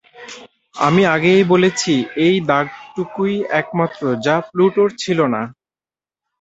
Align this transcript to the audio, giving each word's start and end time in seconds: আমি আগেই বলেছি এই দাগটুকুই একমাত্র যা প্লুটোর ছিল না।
আমি 0.77 1.01
আগেই 1.15 1.43
বলেছি 1.51 1.93
এই 2.25 2.35
দাগটুকুই 2.49 3.33
একমাত্র 3.61 4.01
যা 4.25 4.35
প্লুটোর 4.49 4.89
ছিল 5.01 5.19
না। 5.33 5.41